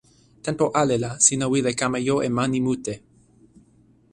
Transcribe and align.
tenpo 0.45 0.65
ale 0.81 0.95
la 1.03 1.11
sina 1.25 1.45
wile 1.51 1.71
kama 1.79 1.99
jo 2.07 2.15
e 2.27 2.29
mani 2.37 2.59
mute. 2.65 2.93